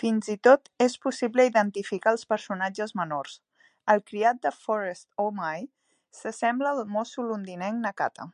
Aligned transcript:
Fins 0.00 0.26
i 0.34 0.34
tot 0.48 0.68
és 0.84 0.92
possible 1.06 1.46
identificar 1.48 2.12
els 2.16 2.22
personatges 2.34 2.94
menors; 3.02 3.34
el 3.96 4.04
criat 4.12 4.40
de 4.46 4.54
Forrest 4.60 5.06
Oh 5.26 5.30
My 5.42 5.66
s'assembla 6.20 6.76
al 6.76 6.86
mosso 6.98 7.26
londinenc 7.32 7.86
Nakata. 7.88 8.32